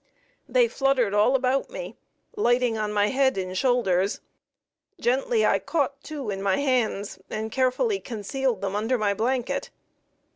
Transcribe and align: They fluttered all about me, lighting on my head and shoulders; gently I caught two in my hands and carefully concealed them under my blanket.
They 0.49 0.67
fluttered 0.67 1.13
all 1.13 1.35
about 1.35 1.69
me, 1.69 1.95
lighting 2.35 2.75
on 2.75 2.91
my 2.91 3.09
head 3.09 3.37
and 3.37 3.55
shoulders; 3.55 4.19
gently 4.99 5.45
I 5.45 5.59
caught 5.59 6.01
two 6.03 6.31
in 6.31 6.41
my 6.41 6.57
hands 6.57 7.19
and 7.29 7.51
carefully 7.51 7.99
concealed 7.99 8.61
them 8.61 8.75
under 8.75 8.97
my 8.97 9.13
blanket. 9.13 9.69